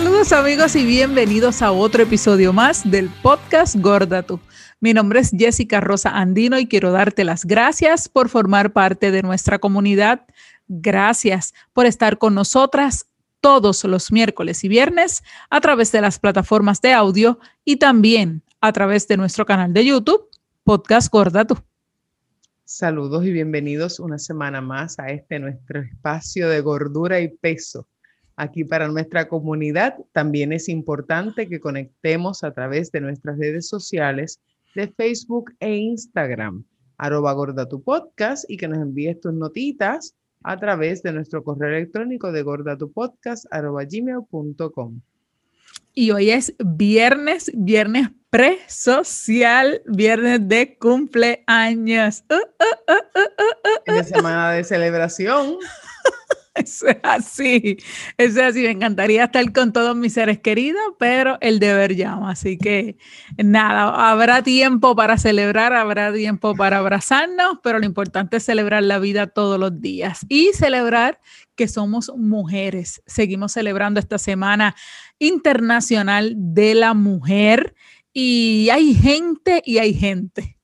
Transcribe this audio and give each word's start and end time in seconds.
Saludos 0.00 0.32
amigos 0.32 0.76
y 0.76 0.86
bienvenidos 0.86 1.60
a 1.60 1.72
otro 1.72 2.04
episodio 2.04 2.54
más 2.54 2.90
del 2.90 3.10
podcast 3.22 3.76
Gorda 3.76 4.22
Tú. 4.22 4.40
Mi 4.80 4.94
nombre 4.94 5.20
es 5.20 5.30
Jessica 5.30 5.78
Rosa 5.82 6.08
Andino 6.08 6.58
y 6.58 6.66
quiero 6.66 6.90
darte 6.90 7.22
las 7.22 7.44
gracias 7.44 8.08
por 8.08 8.30
formar 8.30 8.72
parte 8.72 9.10
de 9.10 9.20
nuestra 9.20 9.58
comunidad. 9.58 10.26
Gracias 10.68 11.52
por 11.74 11.84
estar 11.84 12.16
con 12.16 12.34
nosotras 12.34 13.10
todos 13.42 13.84
los 13.84 14.10
miércoles 14.10 14.64
y 14.64 14.68
viernes 14.68 15.22
a 15.50 15.60
través 15.60 15.92
de 15.92 16.00
las 16.00 16.18
plataformas 16.18 16.80
de 16.80 16.94
audio 16.94 17.38
y 17.62 17.76
también 17.76 18.42
a 18.62 18.72
través 18.72 19.06
de 19.06 19.18
nuestro 19.18 19.44
canal 19.44 19.74
de 19.74 19.84
YouTube, 19.84 20.30
Podcast 20.64 21.12
Gorda. 21.12 21.46
Saludos 22.64 23.26
y 23.26 23.32
bienvenidos 23.32 24.00
una 24.00 24.18
semana 24.18 24.62
más 24.62 24.98
a 24.98 25.08
este 25.08 25.38
nuestro 25.38 25.82
espacio 25.82 26.48
de 26.48 26.62
gordura 26.62 27.20
y 27.20 27.28
peso 27.28 27.86
aquí 28.40 28.64
para 28.64 28.88
nuestra 28.88 29.28
comunidad. 29.28 29.96
También 30.12 30.52
es 30.52 30.68
importante 30.68 31.46
que 31.46 31.60
conectemos 31.60 32.42
a 32.42 32.52
través 32.52 32.90
de 32.90 33.02
nuestras 33.02 33.38
redes 33.38 33.68
sociales 33.68 34.40
de 34.74 34.88
Facebook 34.88 35.52
e 35.60 35.76
Instagram, 35.76 36.64
arroba 36.96 37.32
gorda 37.34 37.68
tu 37.68 37.82
podcast 37.82 38.48
y 38.48 38.56
que 38.56 38.66
nos 38.66 38.78
envíes 38.78 39.20
tus 39.20 39.34
notitas 39.34 40.14
a 40.42 40.58
través 40.58 41.02
de 41.02 41.12
nuestro 41.12 41.44
correo 41.44 41.76
electrónico 41.76 42.32
de 42.32 42.42
gordatupodcast 42.42 43.44
arroba 43.50 43.84
gmail.com. 43.84 45.00
Y 45.92 46.10
hoy 46.12 46.30
es 46.30 46.54
viernes, 46.64 47.50
viernes 47.54 48.08
pre-social, 48.30 49.82
viernes 49.86 50.48
de 50.48 50.78
cumpleaños. 50.78 52.24
Uh, 52.30 52.36
uh 53.92 54.04
semana 54.04 54.52
de 54.52 54.64
celebración. 54.64 55.56
Eso 56.54 56.88
es 56.88 56.96
así, 57.04 57.76
eso 58.18 58.40
es 58.40 58.46
así. 58.46 58.62
Me 58.62 58.70
encantaría 58.70 59.24
estar 59.24 59.52
con 59.52 59.72
todos 59.72 59.94
mis 59.96 60.14
seres 60.14 60.40
queridos, 60.40 60.82
pero 60.98 61.38
el 61.40 61.60
deber 61.60 61.94
llama. 61.94 62.32
Así 62.32 62.58
que 62.58 62.96
nada, 63.38 64.10
habrá 64.10 64.42
tiempo 64.42 64.96
para 64.96 65.16
celebrar, 65.16 65.72
habrá 65.72 66.12
tiempo 66.12 66.56
para 66.56 66.78
abrazarnos, 66.78 67.58
pero 67.62 67.78
lo 67.78 67.86
importante 67.86 68.38
es 68.38 68.44
celebrar 68.44 68.82
la 68.82 68.98
vida 68.98 69.28
todos 69.28 69.60
los 69.60 69.80
días 69.80 70.26
y 70.28 70.50
celebrar 70.52 71.20
que 71.54 71.68
somos 71.68 72.12
mujeres. 72.16 73.00
Seguimos 73.06 73.52
celebrando 73.52 74.00
esta 74.00 74.18
Semana 74.18 74.74
Internacional 75.20 76.34
de 76.36 76.74
la 76.74 76.94
Mujer 76.94 77.74
y 78.12 78.68
hay 78.72 78.94
gente 78.94 79.62
y 79.64 79.78
hay 79.78 79.94
gente 79.94 80.59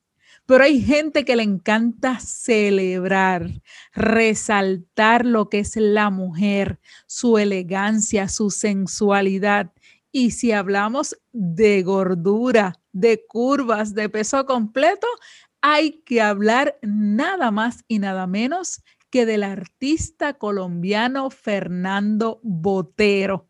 pero 0.47 0.63
hay 0.63 0.81
gente 0.81 1.25
que 1.25 1.35
le 1.35 1.43
encanta 1.43 2.19
celebrar, 2.19 3.51
resaltar 3.93 5.25
lo 5.25 5.49
que 5.49 5.59
es 5.59 5.75
la 5.75 6.09
mujer, 6.09 6.79
su 7.05 7.37
elegancia, 7.37 8.29
su 8.29 8.49
sensualidad. 8.49 9.73
Y 10.09 10.31
si 10.31 10.53
hablamos 10.53 11.17
de 11.33 11.83
gordura, 11.83 12.79
de 12.93 13.25
curvas, 13.27 13.93
de 13.93 14.07
peso 14.07 14.45
completo, 14.45 15.05
hay 15.59 16.01
que 16.05 16.21
hablar 16.21 16.79
nada 16.81 17.51
más 17.51 17.83
y 17.89 17.99
nada 17.99 18.25
menos 18.25 18.81
que 19.09 19.25
del 19.25 19.43
artista 19.43 20.35
colombiano 20.35 21.29
Fernando 21.29 22.39
Botero. 22.41 23.47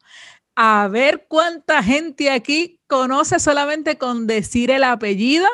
A 0.55 0.87
ver 0.87 1.27
cuánta 1.29 1.83
gente 1.83 2.31
aquí 2.31 2.79
conoce 2.87 3.39
solamente 3.39 3.99
con 3.99 4.25
decir 4.25 4.71
el 4.71 4.83
apellido 4.83 5.47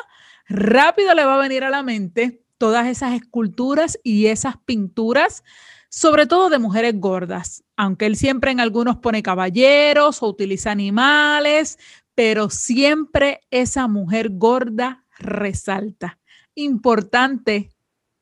rápido 0.48 1.14
le 1.14 1.24
va 1.24 1.36
a 1.36 1.42
venir 1.42 1.64
a 1.64 1.70
la 1.70 1.82
mente 1.82 2.44
todas 2.58 2.86
esas 2.86 3.14
esculturas 3.14 3.98
y 4.02 4.26
esas 4.26 4.56
pinturas, 4.64 5.42
sobre 5.88 6.26
todo 6.26 6.48
de 6.48 6.58
mujeres 6.58 6.98
gordas, 6.98 7.64
aunque 7.76 8.06
él 8.06 8.16
siempre 8.16 8.50
en 8.50 8.60
algunos 8.60 8.98
pone 8.98 9.22
caballeros 9.22 10.22
o 10.22 10.28
utiliza 10.28 10.70
animales, 10.70 11.78
pero 12.14 12.50
siempre 12.50 13.40
esa 13.50 13.88
mujer 13.88 14.30
gorda 14.30 15.04
resalta. 15.18 16.18
Importante, 16.54 17.70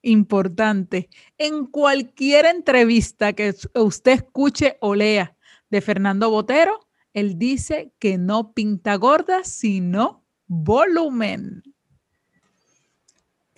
importante. 0.02 1.08
En 1.38 1.66
cualquier 1.66 2.46
entrevista 2.46 3.32
que 3.34 3.54
usted 3.74 4.12
escuche 4.12 4.76
o 4.80 4.94
lea 4.94 5.36
de 5.70 5.80
Fernando 5.80 6.30
Botero, 6.30 6.80
él 7.12 7.38
dice 7.38 7.92
que 7.98 8.18
no 8.18 8.52
pinta 8.54 8.96
gorda, 8.96 9.44
sino 9.44 10.24
volumen 10.46 11.62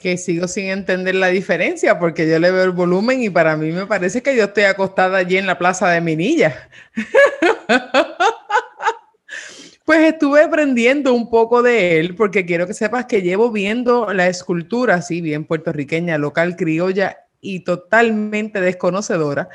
que 0.04 0.18
sigo 0.18 0.46
sin 0.48 0.66
entender 0.66 1.14
la 1.14 1.28
diferencia 1.28 1.98
porque 1.98 2.28
yo 2.28 2.38
le 2.38 2.50
veo 2.50 2.64
el 2.64 2.72
volumen 2.72 3.22
y 3.22 3.30
para 3.30 3.56
mí 3.56 3.72
me 3.72 3.86
parece 3.86 4.22
que 4.22 4.36
yo 4.36 4.44
estoy 4.44 4.64
acostada 4.64 5.16
allí 5.16 5.38
en 5.38 5.46
la 5.46 5.56
plaza 5.56 5.88
de 5.88 6.02
Minilla. 6.02 6.68
pues 9.86 10.00
estuve 10.00 10.42
aprendiendo 10.42 11.14
un 11.14 11.30
poco 11.30 11.62
de 11.62 11.98
él 11.98 12.16
porque 12.16 12.44
quiero 12.44 12.66
que 12.66 12.74
sepas 12.74 13.06
que 13.06 13.22
llevo 13.22 13.50
viendo 13.50 14.12
la 14.12 14.28
escultura 14.28 14.96
así 14.96 15.22
bien 15.22 15.46
puertorriqueña, 15.46 16.18
local, 16.18 16.56
criolla 16.56 17.16
y 17.40 17.60
totalmente 17.60 18.60
desconocedora. 18.60 19.48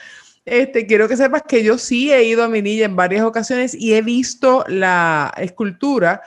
Este, 0.45 0.87
quiero 0.87 1.07
que 1.07 1.15
sepas 1.15 1.43
que 1.47 1.63
yo 1.63 1.77
sí 1.77 2.11
he 2.11 2.23
ido 2.23 2.43
a 2.43 2.49
Minilla 2.49 2.85
en 2.85 2.95
varias 2.95 3.23
ocasiones 3.23 3.75
y 3.75 3.93
he 3.93 4.01
visto 4.01 4.65
la 4.67 5.31
escultura 5.37 6.23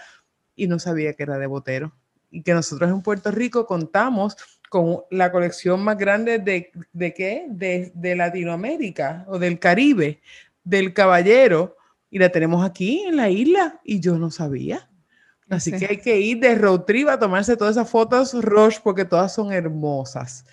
y 0.55 0.69
no 0.69 0.79
sabía 0.79 1.15
que 1.15 1.25
era 1.25 1.39
de 1.39 1.49
Botero 1.49 1.93
y 2.33 2.43
que 2.43 2.55
nosotros 2.55 2.91
en 2.91 3.03
Puerto 3.03 3.31
Rico 3.31 3.67
contamos 3.67 4.37
con 4.69 5.03
la 5.11 5.31
colección 5.31 5.85
más 5.85 5.99
grande 5.99 6.39
de, 6.39 6.73
de 6.93 7.15
qué? 7.15 7.47
De, 7.49 7.93
de, 7.95 8.17
Latinoamérica 8.17 9.27
o 9.29 9.39
del 9.39 9.59
Caribe, 9.59 10.23
del 10.65 10.95
caballero, 10.95 11.77
y 12.11 12.19
la 12.19 12.31
tenemos 12.31 12.65
aquí 12.65 13.05
en 13.07 13.17
la 13.17 13.29
isla 13.29 13.81
y 13.85 14.01
yo 14.01 14.19
no 14.19 14.31
sabía. 14.31 14.89
Así 15.51 15.73
que 15.73 15.87
hay 15.87 15.99
que 15.99 16.19
ir 16.19 16.41
de 16.41 16.55
road 16.55 16.81
trip 16.81 17.09
a 17.09 17.19
tomarse 17.19 17.57
todas 17.57 17.77
esas 17.77 17.91
fotos 17.91 18.33
Roche 18.43 18.81
porque 18.83 19.05
todas 19.05 19.35
son 19.35 19.53
hermosas. 19.53 20.47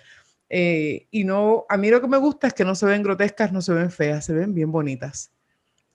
Eh, 0.50 1.06
y 1.10 1.24
no, 1.24 1.64
a 1.70 1.78
mí 1.78 1.88
lo 1.88 2.02
que 2.02 2.08
me 2.08 2.18
gusta 2.18 2.48
es 2.48 2.54
que 2.54 2.64
no 2.64 2.74
se 2.74 2.84
ven 2.84 3.02
grotescas, 3.02 3.52
no 3.52 3.62
se 3.62 3.72
ven 3.72 3.90
feas, 3.90 4.26
se 4.26 4.34
ven 4.34 4.52
bien 4.52 4.70
bonitas. 4.70 5.30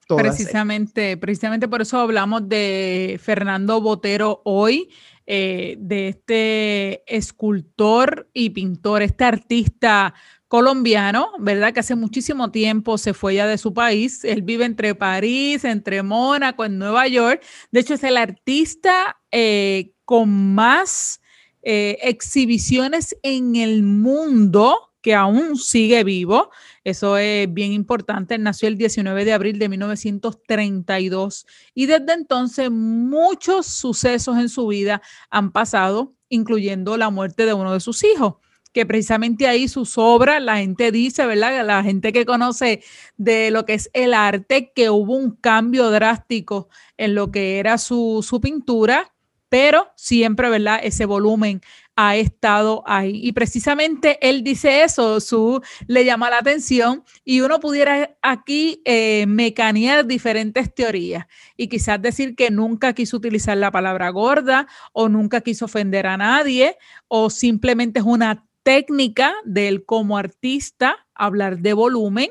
Precisamente, 0.07 1.17
precisamente 1.17 1.67
por 1.67 1.81
eso 1.81 1.99
hablamos 1.99 2.47
de 2.47 3.19
Fernando 3.21 3.81
Botero 3.81 4.41
hoy 4.43 4.89
eh, 5.27 5.75
de 5.79 6.09
este 6.09 7.03
escultor 7.07 8.29
y 8.33 8.51
pintor, 8.51 9.01
este 9.01 9.23
artista 9.23 10.13
colombiano, 10.47 11.31
¿verdad? 11.39 11.73
Que 11.73 11.79
hace 11.79 11.95
muchísimo 11.95 12.51
tiempo 12.51 12.97
se 12.97 13.13
fue 13.13 13.35
ya 13.35 13.47
de 13.47 13.57
su 13.57 13.73
país. 13.73 14.23
Él 14.23 14.41
vive 14.41 14.65
entre 14.65 14.95
París, 14.95 15.65
entre 15.65 16.03
Mónaco, 16.03 16.63
en 16.63 16.77
Nueva 16.77 17.07
York. 17.07 17.43
De 17.71 17.79
hecho, 17.79 17.95
es 17.95 18.03
el 18.03 18.17
artista 18.17 19.19
eh, 19.31 19.93
con 20.05 20.53
más 20.53 21.21
eh, 21.63 21.97
exhibiciones 22.03 23.17
en 23.23 23.55
el 23.55 23.81
mundo 23.81 24.93
que 25.05 25.13
aún 25.13 25.55
sigue 25.55 26.03
vivo. 26.03 26.49
Eso 26.83 27.19
es 27.19 27.53
bien 27.53 27.73
importante. 27.73 28.39
Nació 28.39 28.67
el 28.69 28.75
19 28.75 29.23
de 29.23 29.33
abril 29.33 29.59
de 29.59 29.69
1932 29.69 31.45
y 31.75 31.85
desde 31.85 32.13
entonces 32.13 32.71
muchos 32.71 33.67
sucesos 33.67 34.35
en 34.39 34.49
su 34.49 34.65
vida 34.65 35.03
han 35.29 35.51
pasado, 35.51 36.15
incluyendo 36.27 36.97
la 36.97 37.11
muerte 37.11 37.45
de 37.45 37.53
uno 37.53 37.71
de 37.71 37.81
sus 37.81 38.03
hijos 38.03 38.37
que 38.73 38.87
precisamente 38.87 39.47
ahí 39.47 39.67
sus 39.67 39.97
obras, 39.99 40.41
la 40.41 40.57
gente 40.57 40.91
dice, 40.91 41.25
¿verdad? 41.27 41.63
La 41.65 41.83
gente 41.83 42.11
que 42.11 42.25
conoce 42.25 42.83
de 43.15 43.51
lo 43.51 43.65
que 43.65 43.75
es 43.75 43.91
el 43.93 44.13
arte, 44.13 44.73
que 44.75 44.89
hubo 44.89 45.15
un 45.15 45.35
cambio 45.35 45.91
drástico 45.91 46.67
en 46.97 47.13
lo 47.13 47.31
que 47.31 47.59
era 47.59 47.77
su, 47.77 48.25
su 48.27 48.41
pintura, 48.41 49.13
pero 49.49 49.87
siempre, 49.95 50.49
¿verdad? 50.49 50.79
Ese 50.83 51.05
volumen 51.05 51.61
ha 51.95 52.15
estado 52.15 52.83
ahí. 52.85 53.19
Y 53.23 53.31
precisamente 53.31 54.17
él 54.21 54.43
dice 54.43 54.83
eso, 54.83 55.19
su, 55.19 55.61
le 55.87 56.05
llama 56.05 56.29
la 56.29 56.39
atención 56.39 57.03
y 57.23 57.41
uno 57.41 57.59
pudiera 57.59 58.15
aquí 58.21 58.81
eh, 58.85 59.25
mecanear 59.27 60.05
diferentes 60.05 60.73
teorías 60.73 61.25
y 61.55 61.67
quizás 61.67 62.01
decir 62.01 62.35
que 62.35 62.51
nunca 62.51 62.93
quiso 62.93 63.17
utilizar 63.17 63.57
la 63.57 63.71
palabra 63.71 64.09
gorda 64.09 64.67
o 64.93 65.09
nunca 65.09 65.41
quiso 65.41 65.65
ofender 65.65 66.07
a 66.07 66.17
nadie 66.17 66.77
o 67.07 67.29
simplemente 67.29 67.99
es 67.99 68.05
una 68.05 68.45
técnica 68.63 69.33
de 69.45 69.67
él 69.67 69.85
como 69.85 70.17
artista 70.17 71.05
hablar 71.13 71.59
de 71.59 71.73
volumen. 71.73 72.29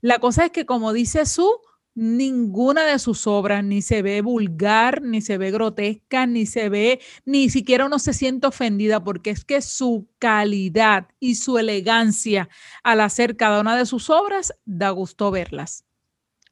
La 0.00 0.18
cosa 0.18 0.46
es 0.46 0.50
que 0.52 0.64
como 0.64 0.92
dice 0.92 1.26
su, 1.26 1.60
ninguna 1.94 2.84
de 2.84 2.98
sus 2.98 3.26
obras 3.26 3.64
ni 3.64 3.82
se 3.82 4.02
ve 4.02 4.22
vulgar, 4.22 5.02
ni 5.02 5.20
se 5.20 5.38
ve 5.38 5.50
grotesca, 5.50 6.26
ni 6.26 6.46
se 6.46 6.68
ve, 6.68 7.00
ni 7.24 7.50
siquiera 7.50 7.86
uno 7.86 7.98
se 7.98 8.12
siente 8.12 8.46
ofendida 8.46 9.04
porque 9.04 9.30
es 9.30 9.44
que 9.44 9.60
su 9.60 10.08
calidad 10.18 11.08
y 11.20 11.34
su 11.34 11.58
elegancia 11.58 12.48
al 12.82 13.00
hacer 13.00 13.36
cada 13.36 13.60
una 13.60 13.76
de 13.76 13.86
sus 13.86 14.10
obras 14.10 14.54
da 14.64 14.90
gusto 14.90 15.30
verlas. 15.30 15.84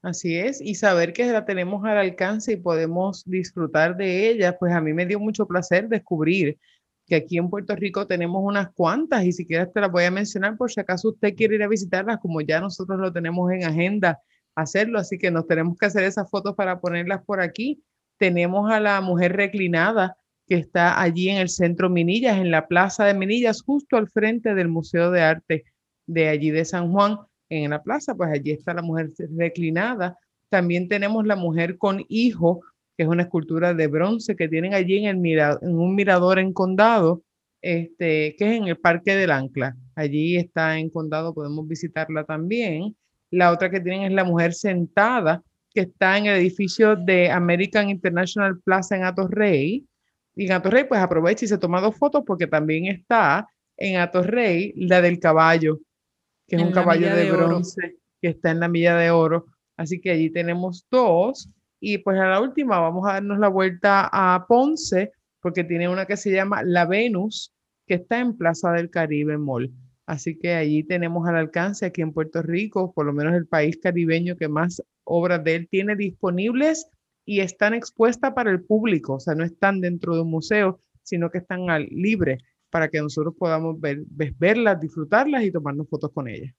Así 0.03 0.35
es, 0.37 0.63
y 0.63 0.77
saber 0.77 1.13
que 1.13 1.27
la 1.27 1.45
tenemos 1.45 1.85
al 1.85 1.99
alcance 1.99 2.53
y 2.53 2.57
podemos 2.57 3.23
disfrutar 3.27 3.97
de 3.97 4.31
ella, 4.31 4.57
pues 4.59 4.73
a 4.73 4.81
mí 4.81 4.95
me 4.95 5.05
dio 5.05 5.21
mucho 5.21 5.47
placer 5.47 5.89
descubrir 5.89 6.59
que 7.07 7.17
aquí 7.17 7.37
en 7.37 7.51
Puerto 7.51 7.77
Rico 7.77 8.07
tenemos 8.07 8.41
unas 8.43 8.71
cuantas 8.71 9.25
y 9.25 9.33
si 9.33 9.45
quieres 9.45 9.71
te 9.73 9.81
las 9.81 9.91
voy 9.91 10.05
a 10.05 10.11
mencionar 10.11 10.57
por 10.57 10.71
si 10.71 10.81
acaso 10.81 11.11
usted 11.11 11.35
quiere 11.35 11.57
ir 11.57 11.63
a 11.63 11.69
visitarlas, 11.69 12.19
como 12.19 12.41
ya 12.41 12.61
nosotros 12.61 12.99
lo 12.99 13.13
tenemos 13.13 13.53
en 13.53 13.65
agenda 13.65 14.19
hacerlo, 14.63 14.99
así 14.99 15.19
que 15.19 15.31
nos 15.31 15.47
tenemos 15.47 15.77
que 15.79 15.87
hacer 15.87 16.05
esas 16.05 16.31
fotos 16.31 16.55
para 16.55 16.81
ponerlas 16.81 17.23
por 17.25 17.41
aquí. 17.41 17.83
Tenemos 18.19 18.71
a 18.71 18.81
la 18.81 19.01
mujer 19.01 19.35
reclinada 19.35 20.17
que 20.47 20.57
está 20.57 21.01
allí 21.01 21.29
en 21.29 21.39
el 21.39 21.49
centro 21.49 21.89
Minillas, 21.89 22.39
en 22.39 22.51
la 22.51 22.67
plaza 22.67 23.05
de 23.05 23.15
Minillas, 23.15 23.63
justo 23.63 23.97
al 23.97 24.09
frente 24.09 24.55
del 24.55 24.69
Museo 24.69 25.11
de 25.11 25.23
Arte 25.23 25.65
de 26.07 26.29
allí 26.29 26.51
de 26.51 26.65
San 26.65 26.91
Juan, 26.93 27.19
en 27.51 27.71
la 27.71 27.83
plaza, 27.83 28.15
pues 28.15 28.31
allí 28.31 28.53
está 28.53 28.75
la 28.75 28.83
mujer 28.83 29.11
reclinada. 29.37 30.19
También 30.49 30.89
tenemos 30.89 31.27
la 31.27 31.37
mujer 31.37 31.79
con 31.79 32.05
hijo, 32.09 32.63
que 32.97 33.05
es 33.05 33.09
una 33.09 33.25
escultura 33.25 33.75
de 33.75 33.87
bronce 33.87 34.37
que 34.37 34.49
tienen 34.49 34.75
allí 34.75 35.05
en, 35.07 35.25
el 35.25 35.39
en 35.39 35.79
un 35.79 35.95
mirador 35.95 36.39
en 36.39 36.53
Condado, 36.53 37.23
este, 37.63 38.35
que 38.37 38.45
es 38.51 38.57
en 38.61 38.69
el 38.69 38.79
Parque 38.79 39.15
del 39.17 39.31
Ancla. 39.31 39.77
Allí 39.95 40.37
está 40.37 40.79
en 40.79 40.91
Condado, 40.91 41.35
podemos 41.35 41.67
visitarla 41.67 42.25
también. 42.25 42.97
La 43.31 43.53
otra 43.53 43.71
que 43.71 43.81
tienen 43.81 44.03
es 44.03 44.13
la 44.13 44.25
mujer 44.25 44.55
sentada, 44.55 45.43
que 45.73 45.83
está 45.83 46.19
en 46.19 46.27
el 46.27 46.37
edificio 46.37 46.97
de 46.97 47.31
American 47.31 47.89
International 47.91 48.61
Plaza 48.61 48.97
en 48.97 49.05
Atorrey. 49.05 49.87
Y 50.35 50.47
en 50.47 50.53
Atorrey, 50.53 50.85
pues 50.85 51.01
aprovecha 51.01 51.45
y 51.45 51.49
se 51.49 51.59
toma 51.59 51.81
dos 51.81 51.97
fotos 51.97 52.25
porque 52.27 52.47
también 52.47 52.87
está 52.87 53.49
en 53.77 53.97
Atorrey 53.97 54.73
la 54.77 55.01
del 55.01 55.19
caballo, 55.19 55.79
que 56.47 56.57
es 56.57 56.63
un 56.63 56.73
caballo 56.73 57.15
de, 57.15 57.31
bronce 57.31 57.97
que 58.21 58.29
está 58.29 58.51
en 58.51 58.61
la 58.61 58.69
milla 58.69 58.97
de 58.97 59.11
oro. 59.11 59.47
Así 59.77 60.01
que 60.01 60.11
allí 60.11 60.31
tenemos 60.31 60.87
dos. 60.91 61.49
Y 61.81 61.99
pues 61.99 62.19
a 62.19 62.27
la 62.27 62.41
última 62.41 62.79
vamos 62.79 63.09
a 63.09 63.15
darnos 63.15 63.39
la 63.39 63.49
vuelta 63.49 64.09
a 64.13 64.47
Ponce, 64.47 65.13
porque 65.41 65.65
tiene 65.65 65.89
una 65.89 66.05
que 66.05 66.19
se 66.19 66.31
llama 66.31 66.63
La 66.63 66.85
Venus, 66.85 67.55
que 67.87 67.95
está 67.95 68.21
en 68.21 68.37
Plaza 68.37 68.73
del 68.73 68.91
Caribe 68.91 69.39
Mall. 69.39 69.73
Así 70.11 70.37
que 70.37 70.55
allí 70.55 70.83
tenemos 70.83 71.29
al 71.29 71.37
alcance 71.37 71.87
aquí 71.87 72.03
en 72.03 72.13
Puerto 72.13 72.43
Rico, 72.43 72.93
por 72.93 73.07
lo 73.07 73.13
menos 73.13 73.33
el 73.33 73.47
país 73.47 73.79
caribeño 73.81 74.35
que 74.37 74.49
más 74.49 74.83
obras 75.05 75.45
de 75.45 75.55
él 75.55 75.69
tiene 75.71 75.95
disponibles 75.95 76.89
y 77.25 77.39
están 77.39 77.75
expuestas 77.75 78.33
para 78.33 78.51
el 78.51 78.61
público, 78.61 79.15
o 79.15 79.21
sea, 79.21 79.37
no 79.37 79.45
están 79.45 79.81
dentro 79.81 80.17
de 80.17 80.23
un 80.23 80.31
museo, 80.33 80.81
sino 81.05 81.31
que 81.31 81.39
están 81.39 81.71
al 81.71 81.87
libre 81.93 82.39
para 82.71 82.89
que 82.89 83.01
nosotros 83.01 83.37
podamos 83.39 83.81
ver, 83.81 84.03
verlas, 84.37 84.81
disfrutarlas 84.81 85.45
y 85.45 85.53
tomarnos 85.53 85.89
fotos 85.89 86.11
con 86.13 86.27
ellas 86.27 86.53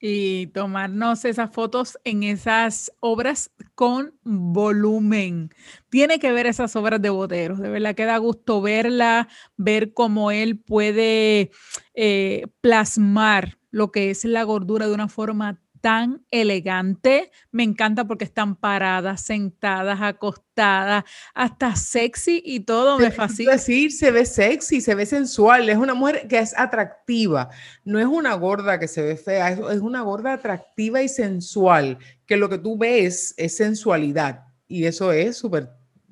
y 0.00 0.46
tomarnos 0.48 1.24
esas 1.26 1.50
fotos 1.52 1.98
en 2.04 2.22
esas 2.22 2.90
obras 3.00 3.50
con 3.74 4.14
volumen. 4.24 5.50
Tiene 5.90 6.18
que 6.18 6.32
ver 6.32 6.46
esas 6.46 6.74
obras 6.74 7.02
de 7.02 7.10
Botero, 7.10 7.56
de 7.56 7.68
verdad 7.68 7.94
que 7.94 8.06
da 8.06 8.16
gusto 8.16 8.62
verla, 8.62 9.28
ver 9.56 9.92
cómo 9.92 10.30
él 10.30 10.58
puede 10.58 11.50
eh, 11.94 12.46
plasmar 12.62 13.58
lo 13.70 13.92
que 13.92 14.10
es 14.10 14.24
la 14.24 14.42
gordura 14.42 14.88
de 14.88 14.94
una 14.94 15.08
forma 15.08 15.60
tan 15.80 16.24
elegante. 16.30 17.30
Me 17.50 17.62
encanta 17.62 18.06
porque 18.06 18.24
están 18.24 18.56
paradas, 18.56 19.22
sentadas, 19.22 20.00
acostadas, 20.00 21.04
hasta 21.34 21.76
sexy 21.76 22.42
y 22.44 22.60
todo. 22.60 22.98
Me 22.98 23.10
fascina. 23.10 23.52
decir, 23.52 23.92
se 23.92 24.10
ve 24.10 24.24
sexy, 24.24 24.80
se 24.80 24.94
ve 24.94 25.06
sensual. 25.06 25.68
Es 25.68 25.76
una 25.76 25.94
mujer 25.94 26.28
que 26.28 26.38
es 26.38 26.56
atractiva. 26.56 27.50
No 27.84 27.98
es 27.98 28.06
una 28.06 28.34
gorda 28.34 28.78
que 28.78 28.88
se 28.88 29.02
ve 29.02 29.16
fea, 29.16 29.52
es, 29.52 29.80
una 29.80 30.02
gorda 30.02 30.34
atractiva 30.34 31.02
y 31.02 31.08
sensual, 31.08 31.98
que 32.26 32.36
lo 32.36 32.48
que 32.48 32.58
tú 32.58 32.76
ves 32.76 33.34
es 33.36 33.56
sensualidad. 33.56 34.44
Y 34.68 34.84
eso 34.84 35.12
es 35.12 35.36
súper 35.36 35.70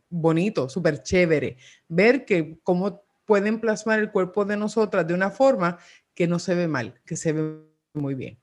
bonito, 0.09 0.69
súper 0.69 1.03
chévere. 1.03 1.57
Ver 1.89 2.25
que 2.25 2.59
cómo 2.63 3.03
pueden 3.27 3.61
plasmar 3.61 3.99
el 3.99 4.11
cuerpo 4.11 4.45
de 4.45 4.57
nosotras 4.57 5.07
de 5.07 5.15
una 5.15 5.31
forma 5.31 5.79
que 6.15 6.27
no 6.27 6.39
se 6.39 6.55
ve 6.55 6.67
mal, 6.67 7.01
que 7.05 7.17
se 7.17 7.33
ve 7.33 7.61
muy 7.93 8.15
bien. 8.15 8.39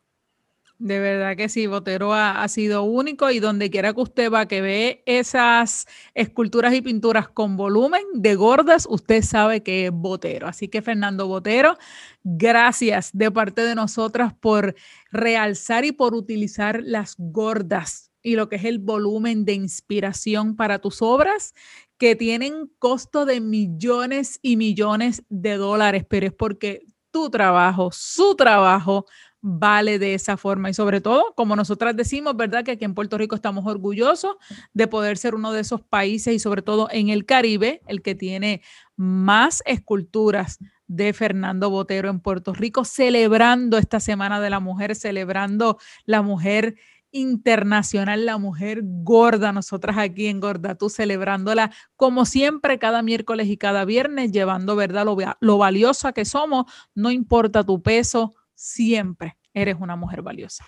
De 0.78 1.00
verdad 1.00 1.38
que 1.38 1.48
sí, 1.48 1.68
Botero 1.68 2.14
ha, 2.14 2.46
sido 2.50 2.84
único 2.84 3.32
y 3.32 3.40
donde 3.40 3.70
quiera 3.70 3.94
que 3.94 4.02
usted 4.02 4.32
va, 4.32 4.48
que 4.48 4.62
ve 4.62 5.04
esas 5.06 5.88
esculturas 6.14 6.74
y 6.74 6.82
pinturas 6.82 7.30
con 7.30 7.56
volumen 7.56 8.02
de 8.14 8.36
gordas, 8.36 8.86
usted 8.90 9.22
sabe 9.22 9.64
que 9.64 9.86
es 9.86 9.92
Botero. 9.94 10.48
Así 10.48 10.68
que 10.68 10.82
Fernando 10.82 11.28
Botero, 11.28 11.78
gracias 12.24 13.12
de 13.14 13.32
parte 13.32 13.62
de 13.62 13.74
nosotras 13.74 14.34
por 14.34 14.76
realzar 15.12 15.86
y 15.86 15.94
por 15.94 16.14
utilizar 16.14 16.82
las 16.84 17.16
gordas 17.18 18.12
y 18.22 18.36
lo 18.36 18.50
que 18.50 18.58
es 18.58 18.66
el 18.66 18.80
volumen 18.80 19.46
de 19.46 19.54
inspiración 19.54 20.58
para 20.58 20.80
tus 20.80 21.02
obras 21.02 21.54
que 21.98 22.18
tienen 22.18 22.70
costo 22.80 23.26
de 23.26 23.40
millones 23.40 24.40
y 24.42 24.58
millones 24.58 25.24
de 25.30 25.56
dólares, 25.56 26.04
pero 26.10 26.26
es 26.26 26.34
porque 26.34 26.86
tu 27.12 27.30
trabajo, 27.30 27.92
su 27.94 28.36
trabajo, 28.36 29.06
vale 29.48 30.00
de 30.00 30.16
esa 30.16 30.38
forma. 30.38 30.72
Y 30.72 30.74
sobre 30.74 31.02
todo, 31.02 31.34
como 31.36 31.56
nosotras 31.56 31.96
decimos, 31.96 32.36
¿verdad? 32.36 32.66
Que 32.66 32.72
aquí 32.72 32.84
en 32.84 32.96
Puerto 32.96 33.16
Rico 33.16 33.36
estamos 33.36 33.64
orgullosos 33.68 34.38
de 34.74 34.88
poder 34.88 35.20
ser 35.20 35.36
uno 35.36 35.52
de 35.52 35.62
esos 35.62 35.82
países 35.82 36.34
y 36.34 36.40
sobre 36.40 36.64
todo 36.64 36.88
en 36.92 37.10
el 37.10 37.28
Caribe, 37.28 37.84
el 37.86 38.02
que 38.02 38.16
tiene 38.16 38.64
más 38.96 39.62
esculturas 39.68 40.58
de 40.88 41.14
Fernando 41.14 41.70
Botero 41.70 42.10
en 42.10 42.22
Puerto 42.22 42.56
Rico, 42.56 42.86
celebrando 42.86 43.78
esta 43.78 44.00
Semana 44.00 44.42
de 44.42 44.50
la 44.50 44.60
Mujer, 44.60 44.96
celebrando 44.96 45.78
la 46.06 46.24
mujer 46.24 46.78
internacional, 47.12 48.26
la 48.26 48.40
mujer 48.40 48.82
gorda, 48.84 49.52
nosotras 49.52 50.00
aquí 50.00 50.26
en 50.26 50.40
Gorda, 50.40 50.74
tú 50.76 50.90
celebrándola 50.90 51.72
como 51.96 52.26
siempre 52.26 52.80
cada 52.80 53.04
miércoles 53.04 53.48
y 53.48 53.58
cada 53.58 53.86
viernes, 53.86 54.32
llevando, 54.32 54.76
¿verdad? 54.76 55.06
Lo, 55.06 55.16
lo 55.40 55.58
valiosa 55.60 56.14
que 56.14 56.26
somos, 56.26 56.66
no 56.96 57.12
importa 57.12 57.64
tu 57.64 57.82
peso, 57.82 58.34
siempre 58.56 59.38
eres 59.54 59.76
una 59.80 59.96
mujer 59.96 60.22
valiosa. 60.22 60.66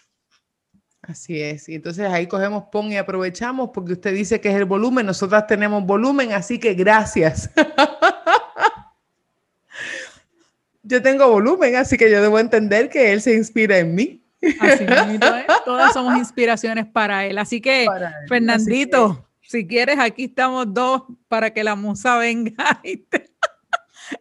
Así 1.02 1.42
es. 1.42 1.70
Y 1.70 1.76
entonces 1.76 2.08
ahí 2.08 2.28
cogemos 2.28 2.66
pon 2.72 2.92
y 2.92 2.98
aprovechamos 2.98 3.70
porque 3.74 3.94
usted 3.94 4.14
dice 4.14 4.42
que 4.42 4.50
es 4.50 4.56
el 4.56 4.66
volumen, 4.66 5.06
nosotras 5.06 5.48
tenemos 5.48 5.86
volumen, 5.86 6.34
así 6.34 6.60
que 6.60 6.74
gracias. 6.74 7.50
yo 10.84 11.02
tengo 11.02 11.30
volumen, 11.30 11.76
así 11.76 11.98
que 11.98 12.12
yo 12.12 12.22
debo 12.22 12.40
entender 12.40 12.90
que 12.90 13.14
él 13.14 13.22
se 13.22 13.36
inspira 13.36 13.78
en 13.78 13.96
mí. 13.96 14.24
Así 14.60 14.86
Todas 15.66 15.94
somos 15.94 16.18
inspiraciones 16.18 16.86
para 16.86 17.26
él. 17.26 17.38
Así 17.38 17.62
que, 17.62 17.88
Fernandito, 18.28 19.28
si 19.42 19.66
quieres, 19.66 20.00
aquí 20.00 20.26
estamos 20.26 20.74
dos 20.74 21.04
para 21.28 21.54
que 21.54 21.64
la 21.64 21.76
musa 21.76 22.18
venga 22.18 22.80
y 22.84 22.98
te 22.98 23.27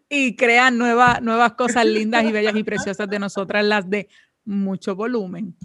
y 0.09 0.37
crean 0.37 0.79
nuevas, 0.79 1.23
nuevas 1.23 1.53
cosas 1.53 1.85
lindas 1.85 2.25
y 2.25 2.33
bellas 2.33 2.57
y 2.57 2.65
preciosas 2.65 3.09
de 3.09 3.19
nosotras, 3.19 3.65
las 3.65 3.89
de 3.89 4.09
mucho 4.45 4.95
volumen. 4.95 5.57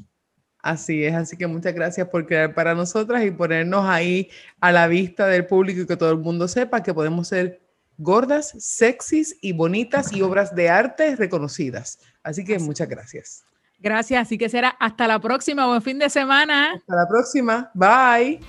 Así 0.59 1.04
es, 1.04 1.16
así 1.16 1.37
que 1.37 1.47
muchas 1.47 1.73
gracias 1.73 2.07
por 2.09 2.28
crear 2.28 2.54
para 2.54 2.75
nosotras 2.75 3.23
y 3.25 3.31
ponernos 3.31 3.85
ahí 3.87 4.30
a 4.59 4.71
la 4.71 4.87
vista 4.87 5.28
del 5.28 5.47
público 5.47 5.81
y 5.81 5.87
que 5.87 5.97
todo 5.97 6.11
el 6.11 6.19
mundo 6.19 6.47
sepa 6.47 6.83
que 6.83 6.94
podemos 6.94 7.28
ser 7.28 7.61
gordas, 7.97 8.54
sexys 8.59 9.37
y 9.42 9.54
bonitas 9.54 10.13
y 10.13 10.21
obras 10.21 10.56
de 10.56 10.69
arte 10.69 11.16
reconocidas. 11.16 11.99
Así 12.23 12.44
que 12.44 12.59
muchas 12.59 12.87
gracias. 12.87 13.44
Gracias, 13.80 14.21
así 14.21 14.37
que 14.37 14.49
será 14.49 14.69
hasta 14.69 15.07
la 15.07 15.19
próxima, 15.19 15.66
buen 15.66 15.81
fin 15.81 15.97
de 15.97 16.09
semana. 16.09 16.73
Hasta 16.73 16.95
la 16.95 17.07
próxima, 17.07 17.71
bye. 17.73 18.40